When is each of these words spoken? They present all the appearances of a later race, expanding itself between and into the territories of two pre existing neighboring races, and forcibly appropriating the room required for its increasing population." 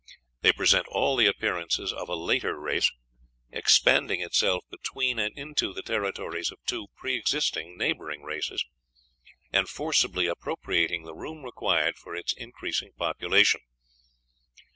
They 0.41 0.51
present 0.51 0.87
all 0.87 1.15
the 1.15 1.27
appearances 1.27 1.93
of 1.93 2.09
a 2.09 2.15
later 2.15 2.59
race, 2.59 2.91
expanding 3.51 4.19
itself 4.19 4.63
between 4.71 5.19
and 5.19 5.31
into 5.37 5.73
the 5.73 5.83
territories 5.83 6.51
of 6.51 6.57
two 6.65 6.87
pre 6.97 7.13
existing 7.15 7.77
neighboring 7.77 8.23
races, 8.23 8.65
and 9.53 9.69
forcibly 9.69 10.25
appropriating 10.25 11.03
the 11.03 11.13
room 11.13 11.45
required 11.45 11.97
for 11.97 12.15
its 12.15 12.33
increasing 12.33 12.93
population." 12.97 13.61